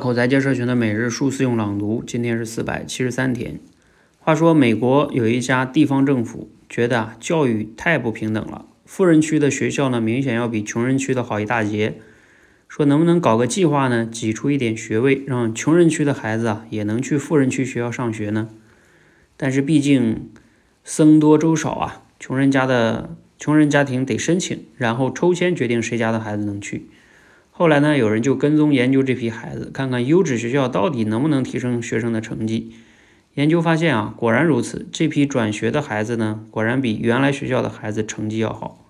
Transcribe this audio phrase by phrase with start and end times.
[0.00, 3.60] 口才界社群的每日数字用朗读，今天是四百七十三天。
[4.18, 11.98] 话说，美国有一家地方政府觉得啊，教育太不平等了，富人区的学校呢，明显要比穷人区的好一大截。
[12.66, 18.48] 说能不能搞个计划呢，挤出一点学位，让穷人区的孩子啊，也能去富人区学校上学呢？
[19.36, 20.30] 但是毕竟
[20.82, 26.88] 僧多粥少啊，穷人家的穷人家庭得申请，然后抽签决定谁家的孩子能去。
[27.60, 32.72] 后来呢，有人就跟踪研究这批孩子，看看优质学校到底能不能提升学生的成绩。
[33.34, 38.82] 研究发现啊，果然如此，这批转学的孩子呢，果然比原来学校的孩子成绩要好。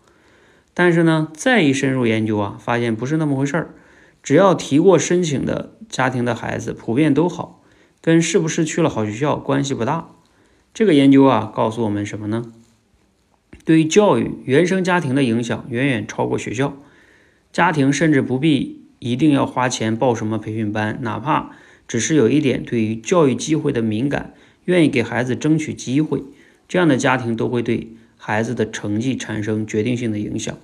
[0.73, 3.75] 但是呢，再一深入研究啊，发现不是那么回事儿。
[4.23, 7.65] 只要提过申请的家庭的孩子普遍都好，
[8.01, 10.11] 跟是不是去了好学校关系不大。
[10.73, 12.45] 这个研究啊，告诉我们什么呢？
[13.65, 16.77] 对于教育，原生家庭的影响远远超过学校。
[17.53, 21.51] 家庭甚至不必一定要花钱报什么培训班，哪怕
[21.89, 24.35] 只是有一点对于教育机会的敏感，
[24.67, 26.23] 愿意给孩子争取机会，
[26.69, 30.57] 这样的家庭都会对孩子的成绩产生决定性的影响。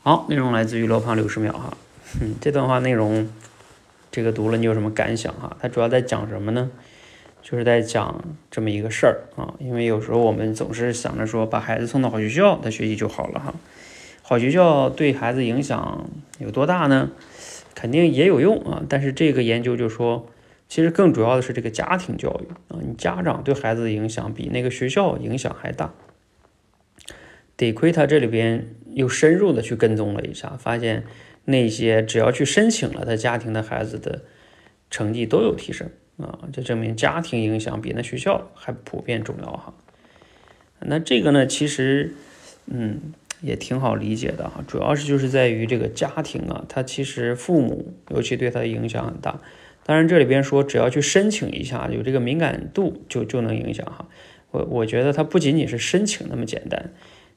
[0.00, 1.76] 好，内容来自于罗胖六十秒哈，
[2.20, 3.30] 嗯，这段话内容，
[4.10, 5.56] 这个读了你有什么感想哈？
[5.60, 6.70] 它主要在讲什么呢？
[7.40, 13.54] 就是在讲这么一个事儿啊，因为有时候我们总是想着说把孩子送到好学校，他学习就好了哈。
[14.32, 17.10] 好学校对孩子影响有多大呢？
[17.74, 20.26] 肯定也有用啊，但是这个研究就说，
[20.70, 25.92] 其实更主要的是这个家庭教育啊，你家长对孩子的影响比那个学校影响还大。
[27.58, 31.04] 得亏他这里边又深入的去跟踪了一下，发现
[31.44, 34.22] 那些只要去申请了他家庭的孩子的
[34.88, 39.74] 成绩都有提升啊，这证明家庭影响比那学校还普遍重要哈。
[40.78, 42.14] 那这个呢，其实，
[42.64, 43.12] 嗯。
[43.42, 49.40] 也挺好理解的哈，主要是就是在于这个家庭啊，他其实父母尤其对他的影响很大。
[49.84, 54.08] 当然这里边说只要去申请一下，有这个敏感度就就能影响哈。
[54.52, 56.92] 我我觉得他不仅仅是申请那么简单，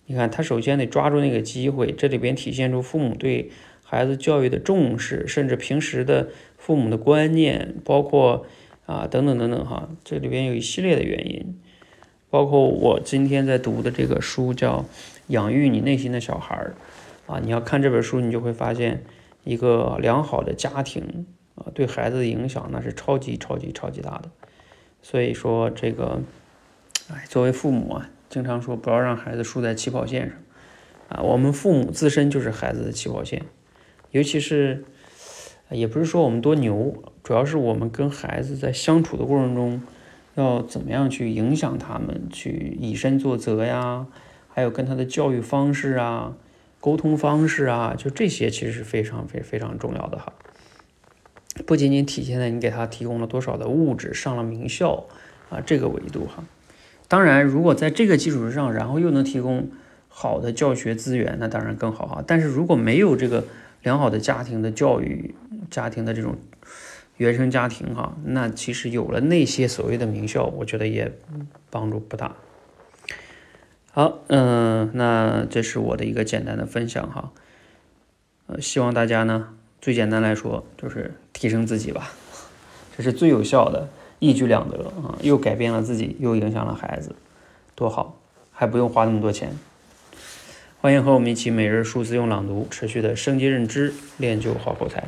[0.06, 3.50] 你看他首先得抓住那个机会，这里边体现出父母对
[3.82, 8.46] 孩子教育的重视，甚至平时的父母的观念，包括
[8.86, 11.58] 啊等等等等哈，这里边有一系列的原因，
[12.30, 14.86] 包括我今天在读的这个书叫。
[15.28, 16.76] 养育你内心的小孩儿，
[17.28, 19.04] 啊，你要看这本书，你就会发现
[19.44, 21.26] 一个良好的家庭
[21.56, 24.30] 啊，对孩子的影响那是超级超级超级大的。
[25.02, 26.22] 所以说这个，
[27.12, 30.38] 哎，作为父母啊，经常说不要让孩子输在起跑线上
[31.10, 31.22] 啊。
[31.22, 33.44] 我们父母自身就是孩子的起跑线，
[34.12, 34.84] 尤其是，
[35.70, 39.82] 也不是说我们多牛，主要是我们跟孩子在相处的过程中，
[40.36, 44.06] 要怎么样去影响他们，去以身作则呀。
[44.56, 46.38] 还有跟他的教育方式啊，
[46.80, 50.32] 沟通方式啊，就这些其实是非常非非常重要的哈。
[51.66, 55.08] 不仅仅体现在你给他提供了多少的物质，上了名校
[55.50, 56.46] 啊这个维度哈。
[57.10, 59.70] 当然，如果在这个基础之上，然后又能提供
[60.08, 62.24] 好的教学资源，那当然更好哈。
[62.26, 63.44] 但是如果没有这个
[63.84, 65.36] 良好的家庭的教育，
[65.70, 66.38] 家庭的这种
[67.18, 71.12] 原生家庭哈，那其实有了那些所谓的名校，我觉得也
[71.70, 72.38] 帮助不大。
[73.96, 77.32] 好，嗯，那这是我的一个简单的分享哈，
[78.48, 82.12] 呃，希望大家呢，最简单来说就是提升自己吧，
[82.98, 83.88] 这是最有效的，
[84.20, 87.16] 一举两得啊，又改变了自己，又影响了孩子，
[87.74, 88.20] 多好，
[88.52, 89.58] 还不用花那么多钱。
[90.82, 95.08] 欢迎和我们一起每日数字用朗读，持续的升级认知，练就好口才。